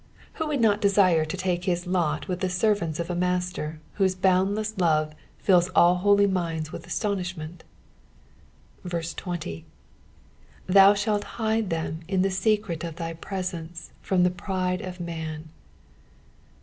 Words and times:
Who 0.41 0.47
Would 0.47 0.61
not 0.61 0.81
desire 0.81 1.25
to 1.25 1.37
take 1.37 1.67
bis 1.67 1.85
lot 1.85 2.27
with 2.27 2.39
the 2.39 2.47
lervanta 2.47 2.99
of 3.01 3.11
a 3.11 3.15
Master 3.15 3.79
whose 4.01 4.15
boundle«s 4.15 4.73
love 4.79 5.13
fills 5.37 5.69
all 5.75 5.97
hoi; 5.97 6.25
minds 6.25 6.71
with 6.71 6.87
astonishment 6.87 7.63
I 8.83 8.89
20." 8.97 9.63
Thou 10.65 10.93
thalt 10.95 11.23
hide 11.37 11.69
them 11.69 11.99
in 12.07 12.23
lAe 12.23 12.29
teeret 12.29 12.83
of 12.83 12.95
iky 12.95 13.19
frtatnoa 13.19 13.89
from 14.01 14.23
lie 14.23 14.29
pride 14.31 14.79
qf 14.79 14.99
man.''' 14.99 15.49